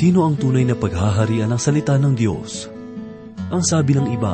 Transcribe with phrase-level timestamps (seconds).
[0.00, 2.72] Sino ang tunay na paghaharian ng salita ng Diyos?
[3.52, 4.32] Ang sabi ng iba,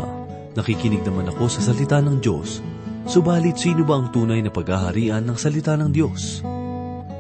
[0.55, 2.63] nakikinig naman ako sa salita ng Diyos,
[3.03, 6.47] subalit sino ba ang tunay na paghaharian ng salita ng Diyos?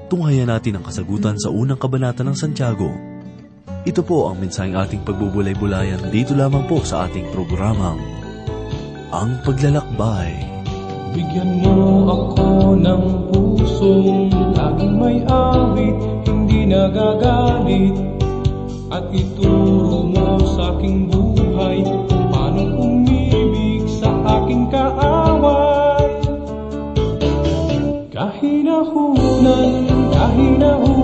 [0.06, 2.86] Tunghayan natin ang kasagutan sa unang kabanata ng Santiago.
[3.82, 7.98] Ito po ang mensaheng ating pagbubulay-bulayan dito lamang po sa ating programang,
[9.10, 10.30] Ang Paglalakbay.
[11.18, 11.74] Bigyan mo
[12.14, 15.98] ako ng pusong laging may awit,
[16.30, 18.15] hindi nagagalit
[18.96, 21.84] at ituro mo sa aking buhay
[22.32, 24.08] paano umibig sa
[24.40, 26.08] aking kaaway.
[28.08, 29.84] Kahinahunan,
[30.16, 30.95] kahinahunan,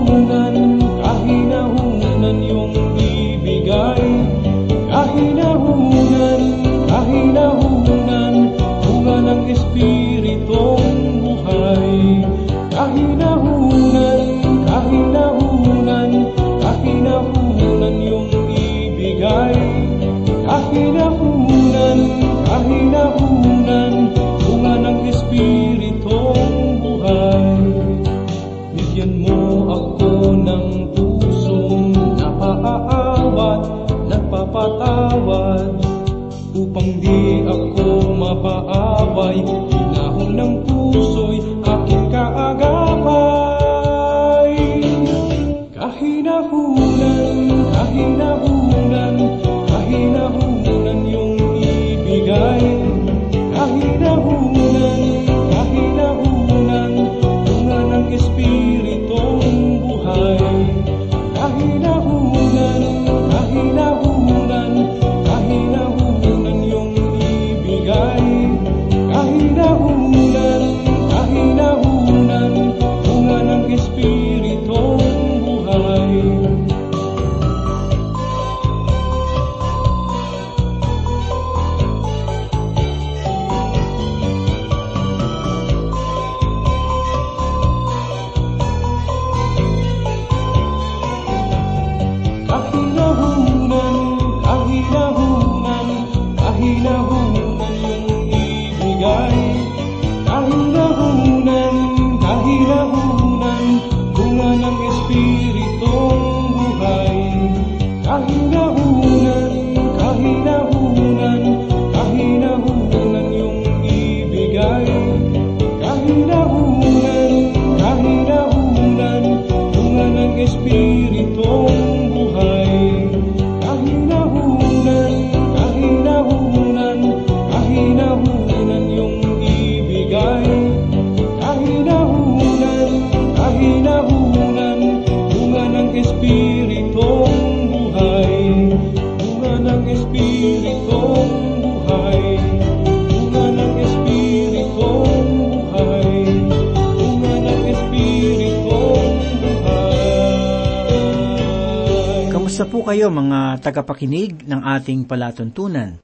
[153.03, 155.99] kayo mga tagapakinig ng ating palatuntunan?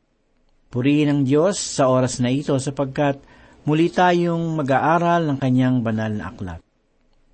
[0.68, 3.24] Purihin ang Diyos sa oras na ito sapagkat
[3.64, 6.60] muli tayong mag-aaral ng kanyang banal na aklat.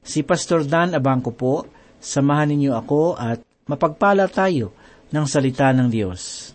[0.05, 1.65] Si Pastor Dan Abangco po,
[1.97, 4.69] samahan ninyo ako at mapagpala tayo
[5.09, 6.53] ng salita ng Diyos.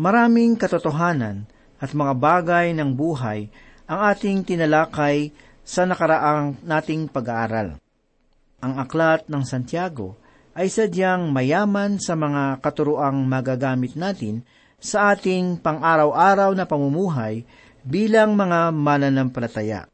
[0.00, 1.44] Maraming katotohanan
[1.76, 3.44] at mga bagay ng buhay
[3.84, 7.76] ang ating tinalakay sa nakaraang nating pag-aaral.
[8.64, 10.16] Ang aklat ng Santiago
[10.56, 14.40] ay sadyang mayaman sa mga katuroang magagamit natin
[14.80, 17.44] sa ating pang-araw-araw na pamumuhay
[17.84, 19.84] bilang mga mananampalataya.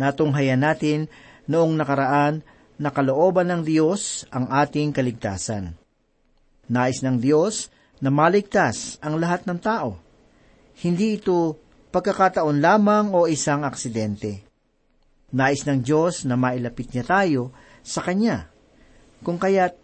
[0.00, 1.12] Natunghayan natin
[1.44, 2.40] noong nakaraan
[2.80, 5.76] na kalooban ng Diyos ang ating kaligtasan.
[6.72, 7.68] Nais ng Diyos
[8.00, 10.00] na maligtas ang lahat ng tao.
[10.80, 11.60] Hindi ito
[11.92, 14.40] pagkakataon lamang o isang aksidente.
[15.36, 17.52] Nais ng Diyos na mailapit niya tayo
[17.84, 18.55] sa Kanya
[19.22, 19.76] kung kaya't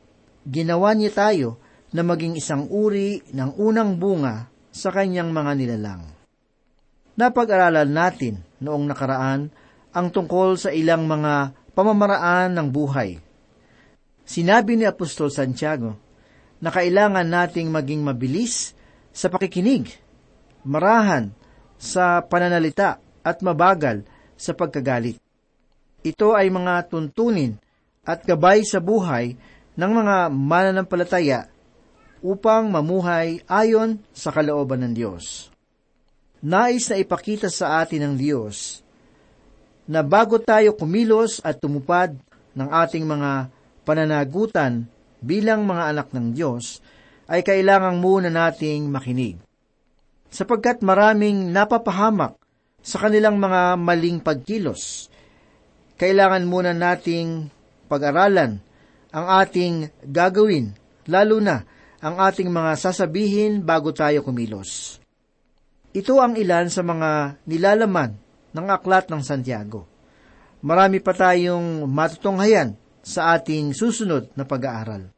[0.49, 1.61] ginawa niya tayo
[1.93, 6.03] na maging isang uri ng unang bunga sa kanyang mga nilalang.
[7.13, 9.53] Napag-aralan natin noong nakaraan
[9.93, 13.21] ang tungkol sa ilang mga pamamaraan ng buhay.
[14.25, 16.01] Sinabi ni Apostol Santiago
[16.65, 18.73] na kailangan nating maging mabilis
[19.13, 19.93] sa pakikinig,
[20.65, 21.37] marahan
[21.77, 24.09] sa pananalita at mabagal
[24.41, 25.21] sa pagkagalit.
[26.03, 27.61] Ito ay mga tuntunin
[28.03, 29.39] at gabay sa buhay
[29.79, 31.47] ng mga mananampalataya
[32.19, 35.55] upang mamuhay ayon sa kalooban ng Diyos.
[36.43, 38.83] Nais na ipakita sa atin ng Diyos
[39.87, 42.19] na bago tayo kumilos at tumupad
[42.59, 43.55] ng ating mga
[43.87, 44.83] pananagutan
[45.23, 46.83] bilang mga anak ng Diyos,
[47.31, 49.39] ay kailangang muna nating makinig.
[50.27, 52.35] Sapagkat maraming napapahamak
[52.83, 55.07] sa kanilang mga maling pagkilos,
[55.95, 57.62] kailangan muna nating
[57.93, 58.57] pag-aralan
[59.13, 60.73] ang ating gagawin,
[61.05, 61.69] lalo na
[62.01, 64.97] ang ating mga sasabihin bago tayo kumilos.
[65.93, 68.17] Ito ang ilan sa mga nilalaman
[68.57, 69.85] ng aklat ng Santiago.
[70.65, 75.13] Marami pa tayong matutunghayan sa ating susunod na pag-aaral.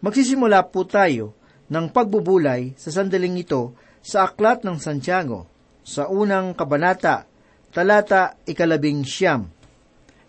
[0.00, 1.36] Magsisimula po tayo
[1.68, 5.44] ng pagbubulay sa sandaling ito sa aklat ng Santiago,
[5.84, 7.28] sa unang kabanata,
[7.68, 9.52] talata ikalabing siyam.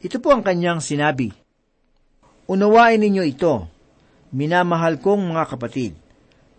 [0.03, 1.40] Ito po ang kanyang sinabi.
[2.51, 3.71] Unawain ninyo ito,
[4.31, 5.95] Minamahal kong mga kapatid,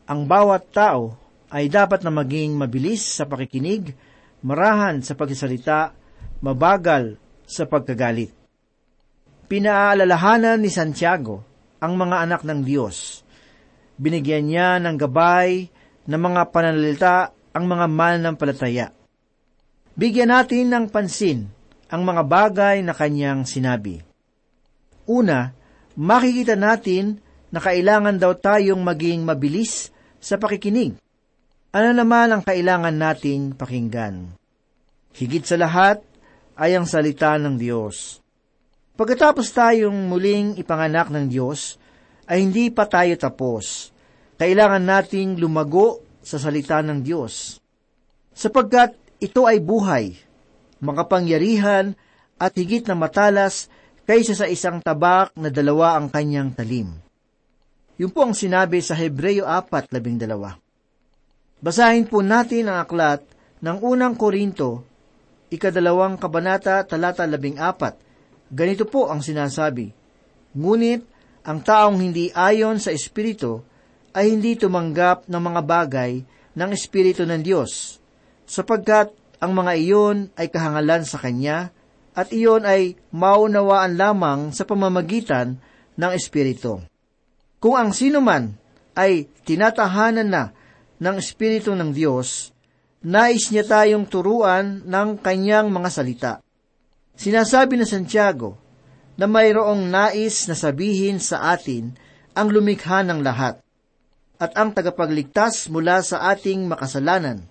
[0.04, 1.16] ang bawat tao
[1.48, 3.96] ay dapat na maging mabilis sa pakikinig,
[4.44, 5.96] marahan sa pagsasalita,
[6.44, 7.16] mabagal
[7.48, 8.28] sa pagkagalit.
[9.48, 11.44] Pinaalalahanan ni Santiago
[11.80, 13.24] ang mga anak ng Diyos.
[13.96, 15.68] Binigyan niya ng gabay
[16.08, 18.92] ng mga pananalita ang mga mananampalataya.
[19.96, 21.48] Bigyan natin ng pansin
[21.88, 24.00] ang mga bagay na kanyang sinabi.
[25.08, 25.61] Una,
[25.98, 27.20] makikita natin
[27.52, 29.92] na kailangan daw tayong maging mabilis
[30.22, 30.96] sa pakikinig.
[31.72, 34.36] Ano naman ang kailangan nating pakinggan?
[35.12, 36.00] Higit sa lahat
[36.56, 38.20] ay ang salita ng Diyos.
[38.92, 41.80] Pagkatapos tayong muling ipanganak ng Diyos,
[42.28, 43.88] ay hindi pa tayo tapos.
[44.36, 47.60] Kailangan nating lumago sa salita ng Diyos.
[48.32, 50.16] Sapagkat ito ay buhay,
[50.80, 51.94] makapangyarihan
[52.40, 53.68] at higit na matalas
[54.06, 56.90] kaysa sa isang tabak na dalawa ang kanyang talim.
[58.00, 61.62] Yun po ang sinabi sa Hebreo 4.12.
[61.62, 63.22] Basahin po natin ang aklat
[63.62, 64.82] ng unang Korinto,
[65.54, 67.94] ikadalawang kabanata, talata labing apat.
[68.50, 69.94] Ganito po ang sinasabi,
[70.58, 71.02] Ngunit,
[71.42, 73.62] ang taong hindi ayon sa Espiritu
[74.14, 76.12] ay hindi tumanggap ng mga bagay
[76.54, 77.98] ng Espiritu ng Diyos,
[78.44, 81.74] sapagkat ang mga iyon ay kahangalan sa Kanya,
[82.12, 85.56] at iyon ay maunawaan lamang sa pamamagitan
[85.96, 86.84] ng Espiritu.
[87.56, 88.56] Kung ang sino man
[88.92, 90.52] ay tinatahanan na
[91.00, 92.52] ng Espiritu ng Diyos,
[93.02, 96.32] nais niya tayong turuan ng kanyang mga salita.
[97.16, 98.60] Sinasabi na Santiago
[99.16, 101.92] na mayroong nais na sabihin sa atin
[102.32, 103.60] ang lumikha ng lahat
[104.42, 107.46] at ang tagapagligtas mula sa ating makasalanan,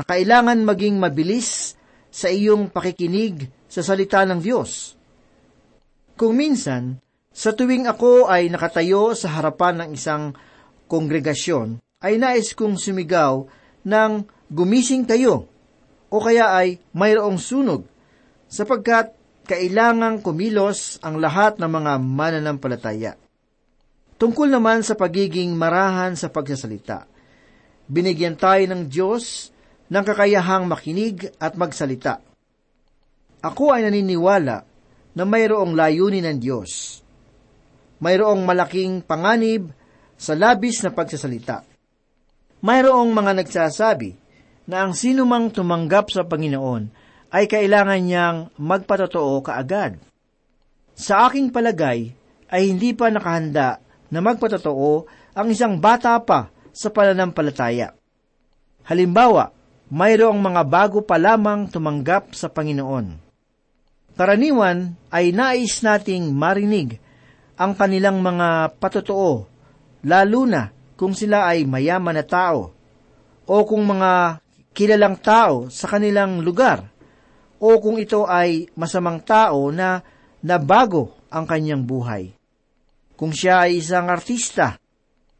[0.00, 1.76] na kailangan maging mabilis
[2.08, 4.98] sa iyong pakikinig sa salita ng Diyos.
[6.18, 6.98] Kung minsan,
[7.30, 10.34] sa tuwing ako ay nakatayo sa harapan ng isang
[10.90, 13.46] kongregasyon, ay nais kong sumigaw
[13.86, 15.46] ng gumising kayo
[16.10, 17.86] o kaya ay mayroong sunog
[18.50, 19.14] sapagkat
[19.46, 23.12] kailangang kumilos ang lahat ng mga mananampalataya.
[24.20, 27.06] Tungkol naman sa pagiging marahan sa pagsasalita,
[27.86, 29.54] binigyan tayo ng Diyos
[29.88, 32.29] ng kakayahang makinig at magsalita.
[33.40, 34.56] Ako ay naniniwala
[35.16, 37.00] na mayroong layunin ng Diyos
[38.00, 39.70] mayroong malaking panganib
[40.16, 41.62] sa labis na pagsasalita.
[42.60, 44.16] Mayroong mga nagsasabi
[44.68, 46.92] na ang sinumang tumanggap sa Panginoon
[47.30, 49.96] ay kailangan niyang magpatotoo kaagad.
[50.96, 52.12] Sa aking palagay
[52.50, 57.96] ay hindi pa nakahanda na magpatotoo ang isang bata pa sa pananampalataya.
[58.84, 59.54] Halimbawa,
[59.88, 63.29] mayroong mga bago pa lamang tumanggap sa Panginoon.
[64.20, 67.00] Karaniwan ay nais nating marinig
[67.56, 69.48] ang kanilang mga patotoo,
[70.04, 70.68] lalo na
[71.00, 72.68] kung sila ay mayaman na tao,
[73.48, 74.44] o kung mga
[74.76, 76.84] kilalang tao sa kanilang lugar,
[77.64, 80.04] o kung ito ay masamang tao na
[80.44, 82.28] nabago ang kanyang buhay.
[83.16, 84.76] Kung siya ay isang artista,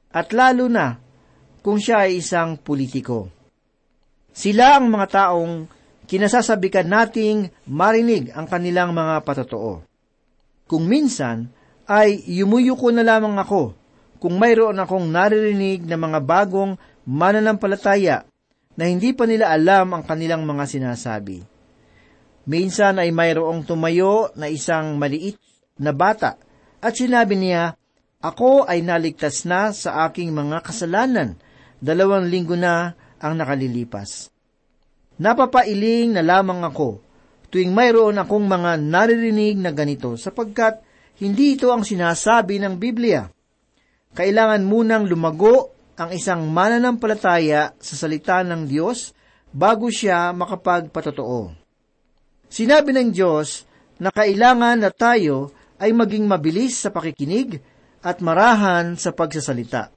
[0.08, 0.96] at lalo na
[1.60, 3.28] kung siya ay isang politiko.
[4.32, 5.68] Sila ang mga taong
[6.10, 9.86] kinasasabikan nating marinig ang kanilang mga patotoo.
[10.66, 11.54] Kung minsan,
[11.86, 13.78] ay yumuyuko na lamang ako
[14.18, 16.74] kung mayroon akong naririnig na mga bagong
[17.06, 18.26] mananampalataya
[18.74, 21.42] na hindi pa nila alam ang kanilang mga sinasabi.
[22.46, 25.38] Minsan ay mayroong tumayo na isang maliit
[25.78, 26.38] na bata
[26.82, 27.78] at sinabi niya,
[28.20, 31.40] Ako ay naligtas na sa aking mga kasalanan.
[31.80, 34.28] Dalawang linggo na ang nakalilipas.
[35.20, 37.04] Napapailing na lamang ako
[37.52, 40.80] tuwing mayroon akong mga naririnig na ganito sapagkat
[41.20, 43.28] hindi ito ang sinasabi ng Biblia.
[44.16, 49.12] Kailangan munang lumago ang isang mananampalataya sa salita ng Diyos
[49.52, 51.52] bago siya makapagpatotoo.
[52.48, 53.68] Sinabi ng Diyos
[54.00, 57.60] na kailangan na tayo ay maging mabilis sa pakikinig
[58.00, 59.92] at marahan sa pagsasalita.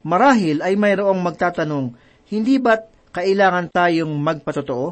[0.00, 1.92] Marahil ay mayroong magtatanong,
[2.32, 4.88] hindi ba't kailangan tayong magpatotoo?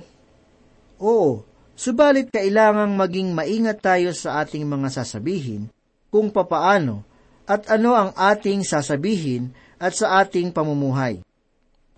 [0.98, 1.46] Oo,
[1.78, 5.70] subalit kailangang maging maingat tayo sa ating mga sasabihin
[6.10, 7.06] kung papaano
[7.46, 11.22] at ano ang ating sasabihin at sa ating pamumuhay.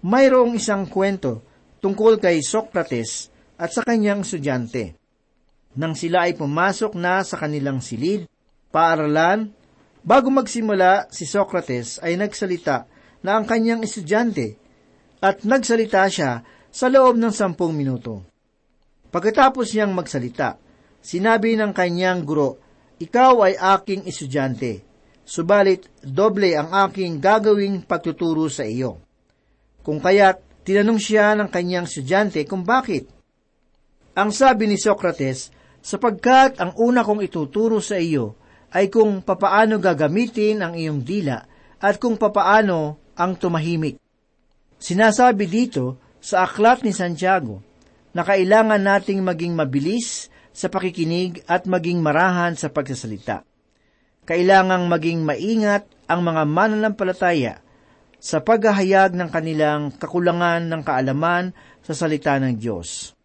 [0.05, 1.43] Mayroong isang kwento
[1.81, 4.97] tungkol kay Socrates at sa kanyang estudyante.
[5.77, 8.29] Nang sila ay pumasok na sa kanilang silid,
[8.69, 9.53] paaralan,
[10.05, 12.85] bago magsimula si Socrates ay nagsalita
[13.21, 14.57] na ang kanyang estudyante
[15.21, 16.41] at nagsalita siya
[16.73, 18.25] sa loob ng sampung minuto.
[19.11, 20.57] Pagkatapos niyang magsalita,
[21.03, 22.57] sinabi ng kanyang guro,
[23.01, 24.85] Ikaw ay aking estudyante,
[25.25, 29.01] subalit doble ang aking gagawing pagtuturo sa iyo.
[29.81, 33.09] Kung kaya't tinanong siya ng kanyang estudyante kung bakit.
[34.15, 35.49] Ang sabi ni Socrates,
[35.81, 38.37] sapagkat ang una kong ituturo sa iyo
[38.71, 41.41] ay kung papaano gagamitin ang iyong dila
[41.81, 43.99] at kung papaano ang tumahimik.
[44.81, 47.61] Sinasabi dito sa aklat ni Santiago
[48.17, 53.45] na kailangan nating maging mabilis sa pakikinig at maging marahan sa pagsasalita.
[54.25, 57.61] Kailangang maging maingat ang mga mananampalataya
[58.21, 61.53] sa paghahayag ng kanilang kakulangan ng kaalaman
[61.85, 63.17] sa salita ng Diyos.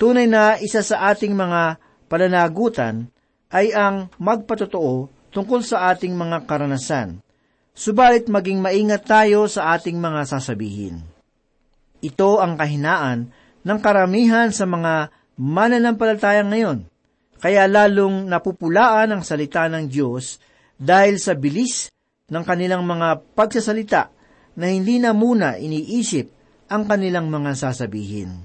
[0.00, 3.12] Tunay na isa sa ating mga pananagutan
[3.52, 7.20] ay ang magpatotoo tungkol sa ating mga karanasan,
[7.78, 10.98] subalit maging maingat tayo sa ating mga sasabihin.
[12.02, 13.30] Ito ang kahinaan
[13.62, 16.90] ng karamihan sa mga mananampalataya ngayon,
[17.38, 20.42] kaya lalong napupulaan ang salita ng Diyos
[20.74, 21.86] dahil sa bilis
[22.26, 24.10] ng kanilang mga pagsasalita
[24.58, 26.34] na hindi na muna iniisip
[26.66, 28.42] ang kanilang mga sasabihin.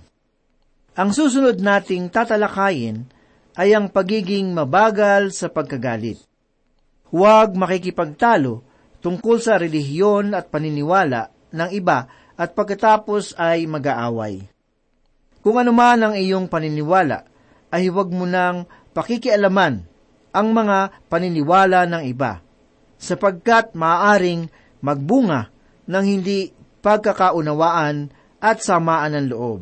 [0.94, 3.10] Ang susunod nating tatalakayin
[3.58, 6.22] ay ang pagiging mabagal sa pagkagalit.
[7.10, 8.73] Huwag makikipagtalo
[9.04, 12.08] tungkol sa relihiyon at paniniwala ng iba
[12.40, 14.42] at pagkatapos ay mag-aaway.
[15.44, 17.28] Kung ano man ang iyong paniniwala,
[17.74, 18.64] ay huwag mo nang
[18.96, 19.84] pakikialaman
[20.34, 22.40] ang mga paniniwala ng iba,
[22.96, 24.48] sapagkat maaaring
[24.80, 25.52] magbunga
[25.86, 29.60] ng hindi pagkakaunawaan at samaan ng loob.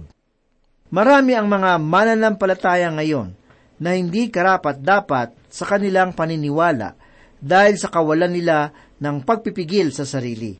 [0.91, 3.33] Marami ang mga mananampalataya ngayon
[3.81, 6.93] na hindi karapat-dapat sa kanilang paniniwala
[7.41, 8.69] dahil sa kawalan nila
[9.01, 10.53] ng pagpipigil sa sarili.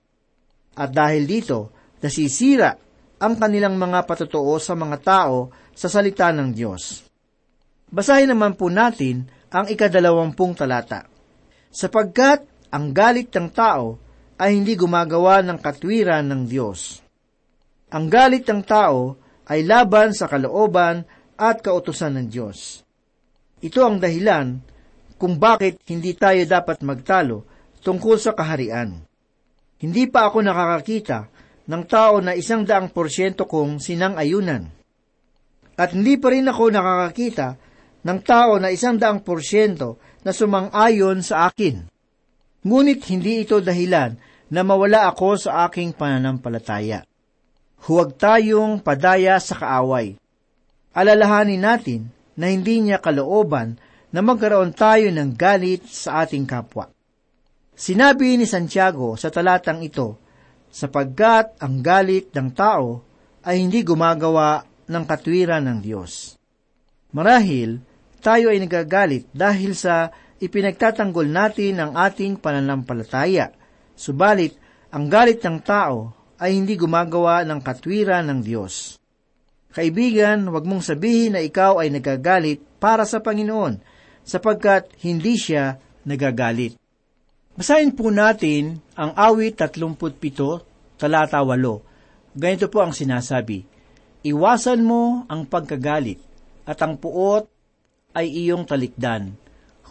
[0.75, 1.71] At dahil dito,
[2.01, 2.73] nasisira
[3.21, 7.05] ang kanilang mga patotoo sa mga tao sa salita ng Diyos.
[7.91, 11.05] Basahin naman po natin ang ikadalawampung talata.
[11.69, 13.99] Sapagkat ang galit ng tao
[14.41, 17.03] ay hindi gumagawa ng katwiran ng Diyos.
[17.91, 19.19] Ang galit ng tao
[19.51, 21.03] ay laban sa kalooban
[21.35, 22.81] at kautusan ng Diyos.
[23.61, 24.63] Ito ang dahilan
[25.19, 27.50] kung bakit hindi tayo dapat magtalo
[27.81, 29.01] tungkol sa kaharian.
[29.81, 31.19] Hindi pa ako nakakakita
[31.65, 34.69] ng tao na isang daang porsyento kong sinang-ayunan.
[35.77, 37.57] At hindi pa rin ako nakakakita
[38.05, 41.89] ng tao na isang daang porsyento na sumang-ayon sa akin.
[42.61, 44.13] Ngunit hindi ito dahilan
[44.53, 47.01] na mawala ako sa aking pananampalataya.
[47.81, 50.13] Huwag tayong padaya sa kaaway.
[50.93, 53.81] Alalahanin natin na hindi niya kalooban
[54.13, 56.91] na magkaroon tayo ng galit sa ating kapwa.
[57.81, 60.21] Sinabi ni Santiago sa talatang ito,
[60.69, 63.01] sapagkat ang galit ng tao
[63.41, 66.37] ay hindi gumagawa ng katwiran ng Diyos.
[67.17, 67.81] Marahil,
[68.21, 73.57] tayo ay nagagalit dahil sa ipinagtatanggol natin ang ating pananampalataya
[74.01, 74.57] Subalit,
[74.89, 76.09] ang galit ng tao
[76.41, 78.97] ay hindi gumagawa ng katwiran ng Diyos.
[79.69, 83.77] Kaibigan, huwag mong sabihin na ikaw ay nagagalit para sa Panginoon,
[84.25, 86.80] sapagkat hindi siya nagagalit.
[87.51, 90.63] Basahin po natin ang awit 37,
[90.95, 92.31] talata 8.
[92.31, 93.67] Ganito po ang sinasabi,
[94.23, 96.23] Iwasan mo ang pagkagalit,
[96.63, 97.43] at ang puot
[98.15, 99.35] ay iyong talikdan.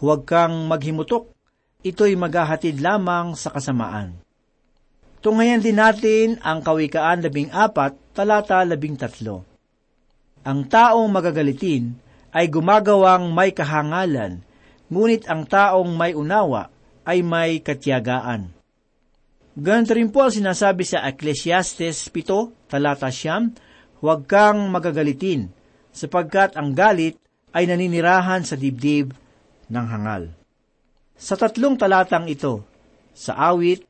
[0.01, 1.29] Huwag kang maghimutok
[1.85, 4.17] ito'y maghahatid lamang sa kasamaan.
[5.21, 9.45] Tunghayan din natin ang Kawikaan labing apat, talata labing tatlo.
[10.41, 11.93] Ang taong magagalitin
[12.33, 14.41] ay gumagawang may kahangalan,
[14.89, 16.70] ngunit ang taong may unawa
[17.05, 18.51] ay may katiyagaan.
[19.51, 23.51] Ganito rin po ang sinasabi sa Ecclesiastes 7, talata siyam,
[23.99, 25.51] huwag kang magagalitin,
[25.91, 27.19] sapagkat ang galit
[27.51, 29.11] ay naninirahan sa dibdib
[29.67, 30.31] ng hangal.
[31.19, 32.63] Sa tatlong talatang ito,
[33.11, 33.83] sa awit,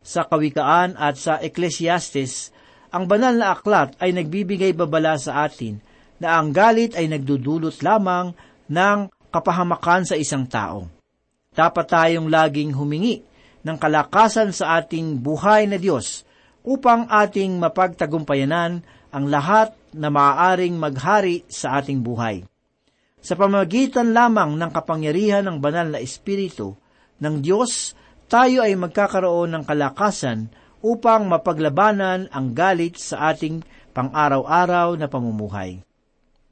[0.00, 2.50] sa kawikaan at sa Ecclesiastes,
[2.90, 5.84] ang banal na aklat ay nagbibigay babala sa atin
[6.16, 8.32] na ang galit ay nagdudulot lamang
[8.72, 11.03] ng kapahamakan sa isang tao.
[11.54, 13.22] Dapat tayong laging humingi
[13.62, 16.26] ng kalakasan sa ating buhay na Diyos
[16.66, 18.82] upang ating mapagtagumpayanan
[19.14, 22.42] ang lahat na maaaring maghari sa ating buhay.
[23.24, 26.76] Sa pamagitan lamang ng kapangyarihan ng banal na Espiritu
[27.22, 27.94] ng Diyos,
[28.26, 30.50] tayo ay magkakaroon ng kalakasan
[30.84, 35.80] upang mapaglabanan ang galit sa ating pang-araw-araw na pamumuhay.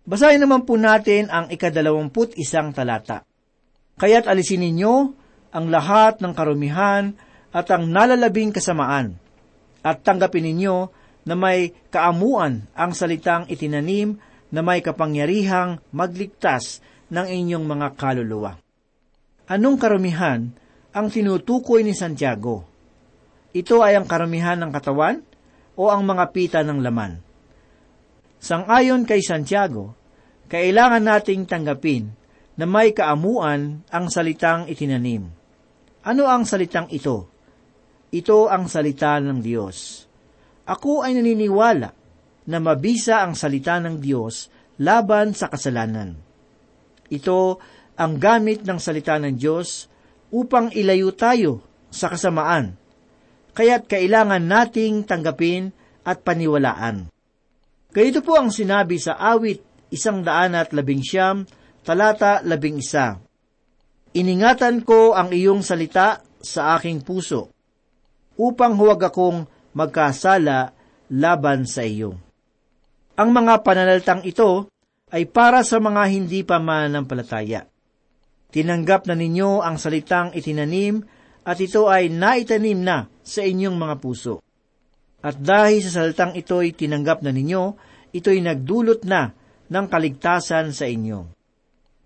[0.07, 3.27] Basahin naman po natin ang ikadalawamput isang talata.
[4.03, 5.15] Kaya't alisin ninyo
[5.55, 7.15] ang lahat ng karumihan
[7.55, 9.15] at ang nalalabing kasamaan,
[9.79, 10.91] at tanggapin ninyo
[11.23, 14.19] na may kaamuan ang salitang itinanim
[14.51, 16.83] na may kapangyarihang magligtas
[17.15, 18.59] ng inyong mga kaluluwa.
[19.47, 20.51] Anong karumihan
[20.91, 22.67] ang tinutukoy ni Santiago?
[23.55, 25.23] Ito ay ang karumihan ng katawan
[25.79, 27.23] o ang mga pita ng laman?
[28.43, 29.95] Sangayon kay Santiago,
[30.51, 32.19] kailangan nating tanggapin
[32.57, 35.29] na may kaamuan ang salitang itinanim.
[36.03, 37.31] Ano ang salitang ito?
[38.13, 40.05] Ito ang salita ng Diyos.
[40.69, 41.91] Ako ay naniniwala
[42.47, 46.19] na mabisa ang salita ng Diyos laban sa kasalanan.
[47.09, 47.61] Ito
[47.97, 49.89] ang gamit ng salita ng Diyos
[50.33, 52.77] upang ilayo tayo sa kasamaan.
[53.53, 57.13] Kaya't kailangan nating tanggapin at paniwalaan.
[57.93, 59.61] Ganito po ang sinabi sa awit
[59.93, 61.45] isang daan at labing siyam,
[61.83, 63.19] talata labing isa.
[64.13, 67.51] Iningatan ko ang iyong salita sa aking puso,
[68.37, 70.75] upang huwag akong magkasala
[71.13, 72.19] laban sa iyo.
[73.17, 74.69] Ang mga pananalitang ito
[75.13, 77.69] ay para sa mga hindi pa mananampalataya.
[78.53, 81.01] Tinanggap na ninyo ang salitang itinanim
[81.45, 84.45] at ito ay naitanim na sa inyong mga puso.
[85.25, 87.63] At dahil sa salitang ito'y tinanggap na ninyo,
[88.13, 89.33] ito'y nagdulot na
[89.73, 91.42] ng kaligtasan sa inyo.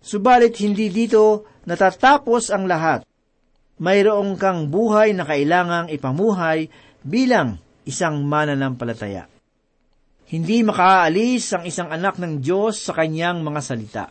[0.07, 3.03] Subalit hindi dito natatapos ang lahat.
[3.83, 6.71] Mayroong kang buhay na kailangang ipamuhay
[7.03, 9.27] bilang isang mananampalataya.
[10.31, 14.05] Hindi makaalis ang isang anak ng Diyos sa kanyang mga salita.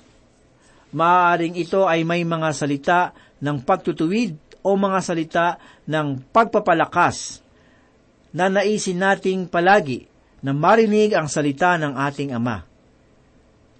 [0.91, 5.47] Maaaring ito ay may mga salita ng pagtutuwid o mga salita
[5.87, 7.39] ng pagpapalakas
[8.35, 10.11] na naisin nating palagi
[10.43, 12.74] na marinig ang salita ng ating Ama.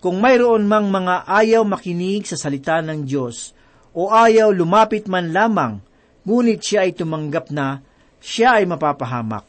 [0.05, 3.57] Kung mayroon mang mga ayaw makinig sa salita ng Diyos
[3.89, 5.81] o ayaw lumapit man lamang,
[6.21, 7.81] ngunit siya ay tumanggap na,
[8.21, 9.41] siya ay mapapahamak.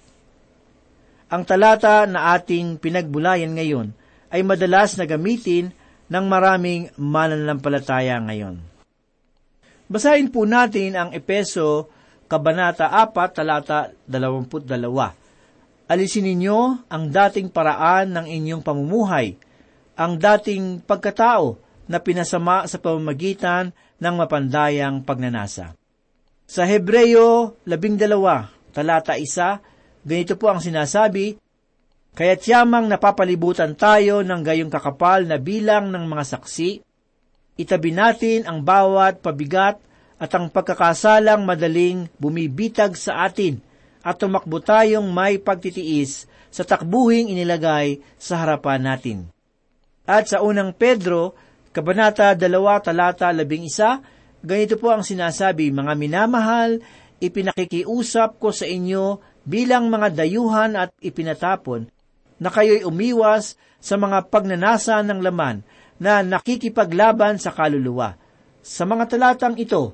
[1.29, 3.92] Ang talata na ating pinagbulayan ngayon
[4.33, 5.77] ay madalas na gamitin
[6.09, 8.57] ng maraming mananampalataya ngayon.
[9.92, 11.92] Basahin po natin ang Epeso
[12.33, 13.12] Kabanata 4,
[13.45, 14.73] talata 22.
[15.85, 19.37] Alisin ninyo ang dating paraan ng inyong pamumuhay,
[19.97, 21.57] ang dating pagkatao
[21.89, 25.73] na pinasama sa pamamagitan ng mapandayang pagnanasa.
[26.47, 31.41] Sa Hebreyo 12, talata 1, ganito po ang sinasabi,
[32.17, 36.81] Kaya't yamang napapalibutan tayo ng gayong kakapal na bilang ng mga saksi,
[37.57, 39.81] itabi natin ang bawat pabigat
[40.17, 43.61] at ang pagkakasalang madaling bumibitag sa atin
[44.01, 49.36] at tumakbo tayong may pagtitiis sa takbuhing inilagay sa harapan natin.
[50.07, 51.35] At sa unang Pedro,
[51.75, 52.47] Kabanata 2,
[52.81, 56.81] talata 11, ganito po ang sinasabi, Mga minamahal,
[57.19, 61.90] ipinakikiusap ko sa inyo bilang mga dayuhan at ipinatapon,
[62.38, 65.66] na kayo'y umiwas sa mga pagnanasa ng laman
[66.01, 68.14] na nakikipaglaban sa kaluluwa.
[68.62, 69.92] Sa mga talatang ito,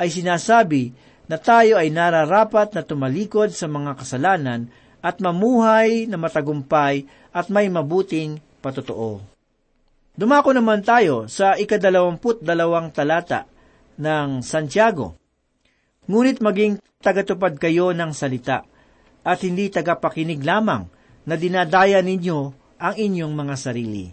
[0.00, 0.90] ay sinasabi
[1.30, 4.66] na tayo ay nararapat na tumalikod sa mga kasalanan
[4.98, 9.29] at mamuhay na matagumpay at may mabuting patotoo.
[10.20, 13.48] Dumako naman tayo sa ikadalawamput dalawang talata
[13.96, 15.16] ng Santiago.
[16.12, 18.68] Ngunit maging tagatupad kayo ng salita
[19.24, 20.84] at hindi tagapakinig lamang
[21.24, 22.38] na dinadaya ninyo
[22.76, 24.12] ang inyong mga sarili.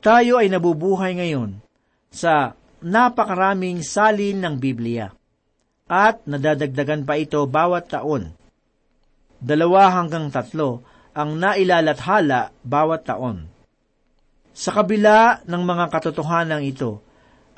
[0.00, 1.60] Tayo ay nabubuhay ngayon
[2.08, 5.12] sa napakaraming salin ng Biblia.
[5.84, 8.32] At nadadagdagan pa ito bawat taon.
[9.36, 10.80] Dalawa hanggang tatlo
[11.12, 13.55] ang nailalathala bawat taon.
[14.56, 17.04] Sa kabila ng mga katotohanan ito,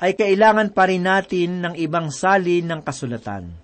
[0.03, 3.55] ay kailangan pa rin natin ng ibang salin ng kasulatan.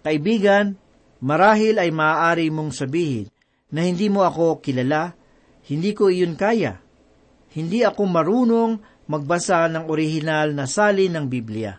[0.00, 0.72] Kaibigan,
[1.20, 3.28] marahil ay maaari mong sabihin
[3.68, 5.12] na hindi mo ako kilala,
[5.68, 6.80] hindi ko iyon kaya,
[7.52, 8.72] hindi ako marunong
[9.04, 11.76] magbasa ng orihinal na salin ng Biblia.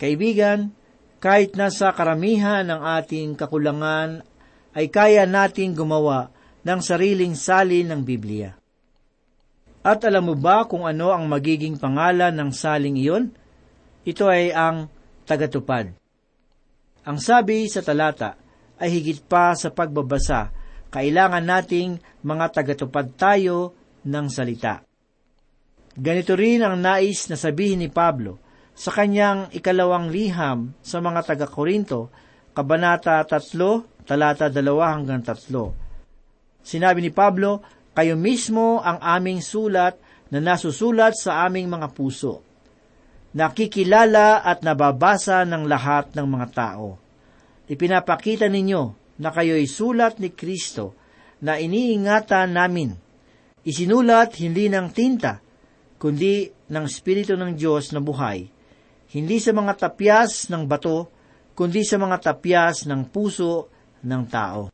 [0.00, 0.72] Kaibigan,
[1.20, 4.24] kahit nasa karamihan ng ating kakulangan,
[4.72, 6.32] ay kaya nating gumawa
[6.64, 8.59] ng sariling salin ng Biblia.
[9.80, 13.32] At alam mo ba kung ano ang magiging pangalan ng saling iyon?
[14.04, 14.92] Ito ay ang
[15.24, 15.96] tagatupad.
[17.08, 18.36] Ang sabi sa talata
[18.76, 20.52] ay higit pa sa pagbabasa,
[20.92, 23.72] kailangan nating mga tagatupad tayo
[24.04, 24.84] ng salita.
[25.96, 28.36] Ganito rin ang nais na sabihin ni Pablo
[28.76, 32.12] sa kanyang ikalawang liham sa mga taga-Korinto,
[32.52, 36.64] Kabanata 3, talata 2 hanggang 3.
[36.64, 37.64] Sinabi ni Pablo,
[38.00, 40.00] Kayo mismo ang aming sulat
[40.32, 42.40] na nasusulat sa aming mga puso.
[43.36, 46.96] Nakikilala at nababasa ng lahat ng mga tao.
[47.68, 48.82] Ipinapakita ninyo
[49.20, 50.96] na kayo'y sulat ni Kristo
[51.44, 52.96] na iniingatan namin.
[53.68, 55.36] Isinulat hindi ng tinta,
[56.00, 58.48] kundi ng Espiritu ng Diyos na buhay,
[59.12, 61.12] hindi sa mga tapyas ng bato,
[61.52, 63.68] kundi sa mga tapyas ng puso
[64.00, 64.72] ng tao.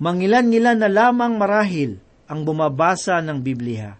[0.00, 2.00] Mangilan-ngilan na lamang marahil
[2.32, 3.92] ang bumabasa ng Biblia.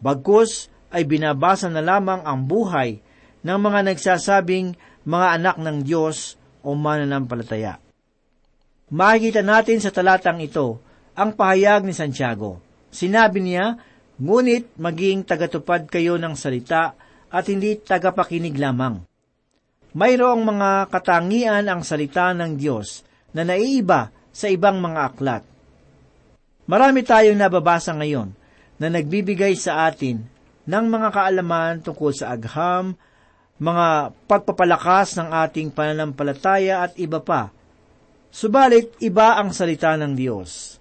[0.00, 2.96] Bagkus ay binabasa na lamang ang buhay
[3.44, 4.72] ng mga nagsasabing
[5.04, 7.76] mga anak ng Diyos o mananampalataya.
[8.88, 10.80] Makikita natin sa talatang ito
[11.12, 12.64] ang pahayag ni Santiago.
[12.88, 13.76] Sinabi niya,
[14.18, 16.98] Ngunit maging tagatupad kayo ng salita
[17.30, 19.06] at hindi tagapakinig lamang.
[19.94, 25.42] Mayroong mga katangian ang salita ng Diyos na naiiba sa ibang mga aklat.
[26.68, 28.36] Marami tayong nababasa ngayon
[28.76, 30.20] na nagbibigay sa atin
[30.68, 32.92] ng mga kaalaman tungkol sa agham,
[33.56, 37.48] mga pagpapalakas ng ating pananampalataya at iba pa.
[38.28, 40.76] Subalit, iba ang salita ng Diyos.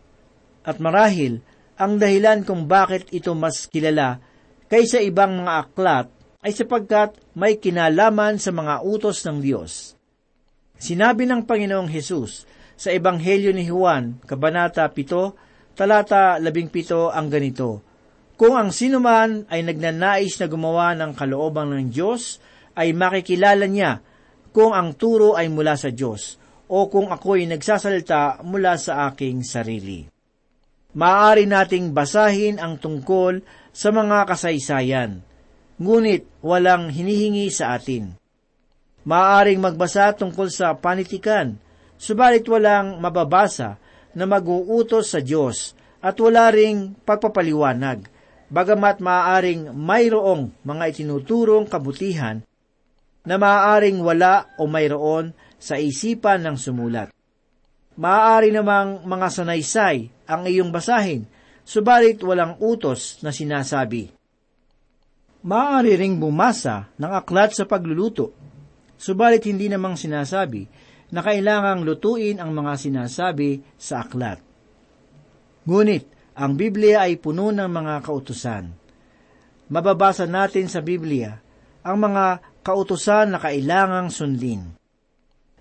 [0.67, 1.39] At marahil,
[1.79, 4.19] ang dahilan kung bakit ito mas kilala
[4.67, 6.11] kaysa ibang mga aklat
[6.43, 9.95] ay sapagkat may kinalaman sa mga utos ng Diyos.
[10.75, 12.43] Sinabi ng Panginoong Hesus
[12.75, 15.46] sa Ebanghelyo ni Juan, Kabanata 7,
[15.77, 17.85] talata 17 ang ganito,
[18.33, 22.41] Kung ang sinuman ay nagnanais na gumawa ng kalooban ng Diyos,
[22.73, 24.01] ay makikilala niya
[24.49, 30.17] kung ang turo ay mula sa Diyos o kung ako'y nagsasalita mula sa aking sarili
[30.97, 35.21] maaari nating basahin ang tungkol sa mga kasaysayan,
[35.77, 38.17] ngunit walang hinihingi sa atin.
[39.05, 41.53] Maaaring magbasa tungkol sa panitikan,
[42.01, 43.77] subalit walang mababasa
[44.17, 48.09] na mag-uutos sa Diyos at wala ring pagpapaliwanag,
[48.49, 52.41] bagamat maaaring mayroong mga itinuturong kabutihan
[53.21, 57.13] na maaaring wala o mayroon sa isipan ng sumulat.
[57.97, 61.29] Maaari namang mga sanaysay ang iyong basahin,
[61.61, 64.09] subalit walang utos na sinasabi.
[65.45, 68.33] Maaari ring bumasa ng aklat sa pagluluto,
[68.97, 74.43] subalit hindi namang sinasabi na kailangang lutuin ang mga sinasabi sa aklat.
[75.67, 76.03] Ngunit,
[76.37, 78.69] ang Biblia ay puno ng mga kautusan.
[79.73, 81.33] Mababasa natin sa Biblia
[81.81, 84.75] ang mga kautusan na kailangang sundin.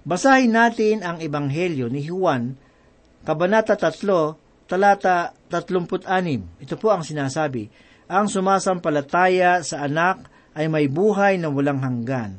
[0.07, 2.55] Basahin natin ang Ebanghelyo ni Juan,
[3.27, 6.63] Kabanata 3, talata 36.
[6.63, 7.67] Ito po ang sinasabi,
[8.07, 12.39] Ang sumasampalataya sa anak ay may buhay na walang hanggan.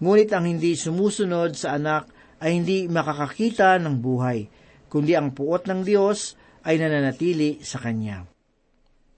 [0.00, 2.08] Ngunit ang hindi sumusunod sa anak
[2.42, 4.50] ay hindi makakakita ng buhay,
[4.90, 6.34] kundi ang puot ng Diyos
[6.66, 8.26] ay nananatili sa Kanya.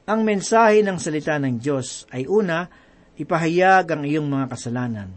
[0.04, 2.68] Ang mensahe ng salita ng Diyos ay una,
[3.16, 5.08] ipahayag ang iyong mga kasalanan.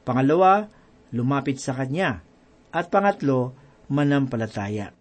[0.00, 0.64] Pangalawa,
[1.12, 2.24] lumapit sa Kanya.
[2.72, 3.52] At pangatlo,
[3.92, 4.96] manampalataya.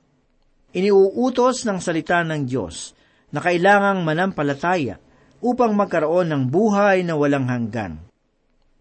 [0.76, 2.92] Iniuutos ng salita ng Diyos
[3.32, 5.00] na kailangang manampalataya
[5.40, 8.04] upang magkaroon ng buhay na walang hanggan.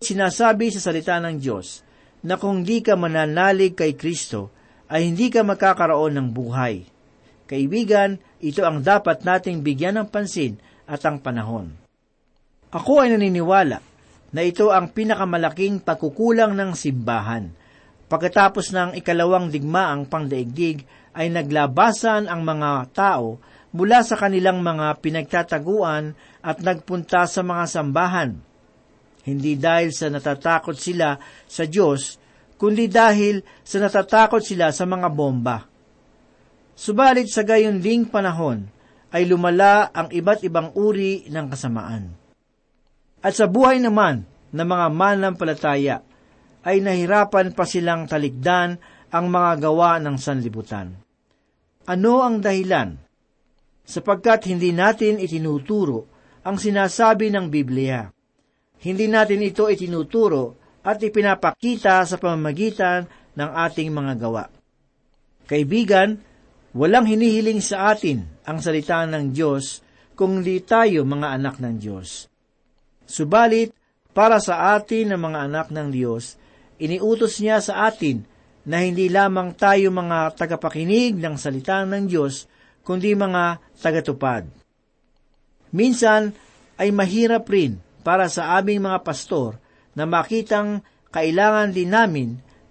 [0.02, 1.86] Sinasabi sa salita ng Diyos
[2.24, 4.52] na kung di ka mananalig kay Kristo,
[4.90, 6.84] ay hindi ka magkakaroon ng buhay.
[7.46, 11.74] Kaibigan, ito ang dapat nating bigyan ng pansin at ang panahon.
[12.70, 13.78] Ako ay naniniwala
[14.30, 17.50] na ito ang pinakamalaking pagkukulang ng simbahan.
[18.10, 23.38] Pagkatapos ng ikalawang digmaang pangdaigdig ay naglabasan ang mga tao
[23.70, 28.49] mula sa kanilang mga pinagtataguan at nagpunta sa mga sambahan.
[29.24, 32.16] Hindi dahil sa natatakot sila sa Diyos,
[32.56, 35.64] kundi dahil sa natatakot sila sa mga bomba.
[36.76, 38.64] Subalit sa gayon ding panahon,
[39.10, 42.14] ay lumala ang iba't ibang uri ng kasamaan.
[43.20, 45.96] At sa buhay naman ng mga mananampalataya,
[46.60, 48.76] ay nahirapan pa silang talikdan
[49.10, 50.92] ang mga gawa ng sanlibutan.
[51.88, 52.96] Ano ang dahilan?
[53.82, 56.06] Sapagkat hindi natin itinuturo
[56.46, 58.06] ang sinasabi ng Biblia.
[58.80, 63.04] Hindi natin ito itinuturo at ipinapakita sa pamamagitan
[63.36, 64.48] ng ating mga gawa.
[65.44, 66.16] Kaibigan,
[66.72, 69.84] walang hinihiling sa atin ang salita ng Diyos
[70.16, 72.28] kung di tayo mga anak ng Diyos.
[73.04, 73.76] Subalit,
[74.10, 76.34] para sa atin na mga anak ng Diyos,
[76.82, 78.24] iniutos niya sa atin
[78.66, 82.48] na hindi lamang tayo mga tagapakinig ng salita ng Diyos,
[82.82, 84.48] kundi mga tagatupad.
[85.70, 86.34] Minsan
[86.80, 89.60] ay mahirap rin para sa aming mga pastor
[89.92, 92.28] na makitang kailangan din namin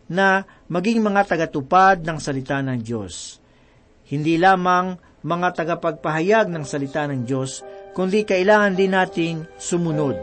[0.09, 3.37] na maging mga tagatupad ng salita ng Diyos.
[4.09, 7.61] Hindi lamang mga tagapagpahayag ng salita ng Diyos,
[7.93, 10.17] kundi kailangan din nating sumunod.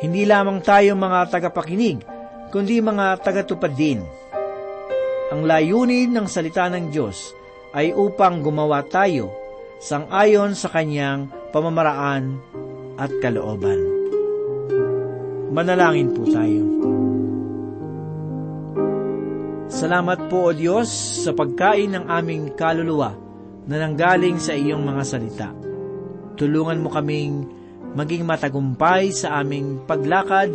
[0.00, 2.00] Hindi lamang tayo mga tagapakinig,
[2.48, 4.00] kundi mga tagatupad din.
[5.28, 7.36] Ang layunin ng salita ng Diyos
[7.76, 9.30] ay upang gumawa tayo
[9.78, 12.40] sangayon sa kanyang pamamaraan
[13.00, 13.80] at kalooban.
[15.50, 16.62] Manalangin po tayo.
[19.72, 20.92] Salamat po o Diyos
[21.24, 23.16] sa pagkain ng aming kaluluwa
[23.64, 25.48] na nanggaling sa iyong mga salita.
[26.36, 27.48] Tulungan mo kaming
[27.96, 30.52] maging matagumpay sa aming paglakad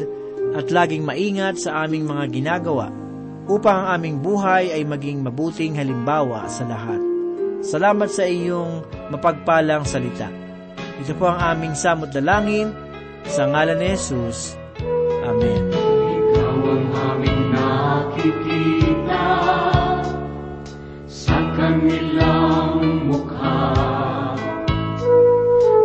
[0.53, 2.93] at laging maingat sa aming mga ginagawa
[3.49, 7.01] upang ang aming buhay ay maging mabuting halimbawa sa lahat.
[7.65, 10.44] Salamat sa iyong mapagpalang salita.
[10.95, 12.71] Ito po ang aming samot dalangin
[13.27, 14.55] sa ngalan ni Jesus.
[15.27, 15.75] Amen.
[15.75, 19.27] Ikaw ang aming nakikita
[21.03, 23.75] sa kanilang mukha.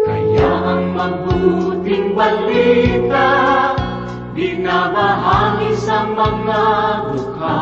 [0.06, 3.28] Kaya ang mabuting balita
[4.38, 6.62] binabahagi sa mga
[7.10, 7.58] dukha.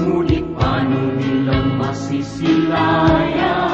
[0.00, 3.73] Ngunit paano nilang masisilayan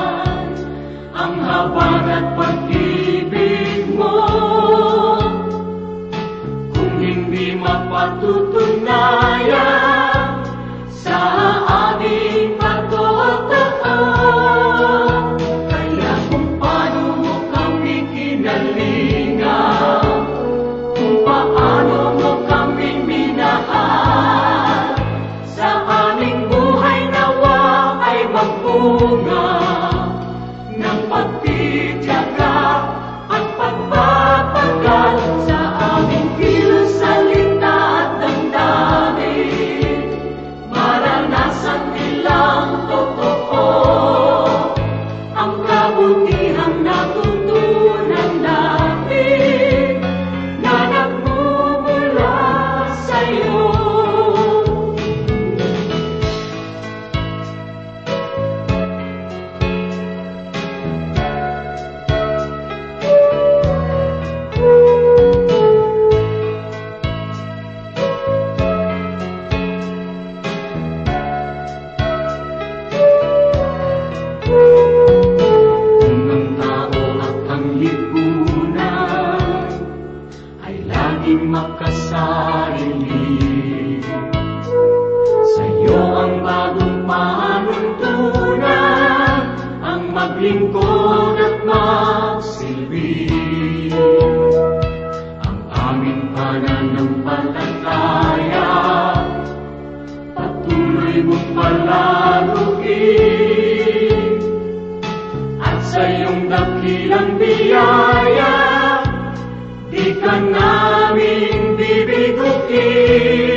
[112.72, 113.49] 你